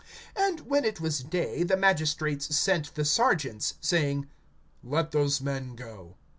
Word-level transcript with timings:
(35)And 0.35 0.61
when 0.61 0.83
it 0.83 0.99
was 0.99 1.19
day, 1.21 1.61
the 1.61 1.77
magistrates 1.77 2.55
sent 2.57 2.95
the 2.95 3.05
sergeants, 3.05 3.75
saying: 3.81 4.25
Let 4.83 5.11
those 5.11 5.39
men 5.41 5.75
go. 5.75 6.15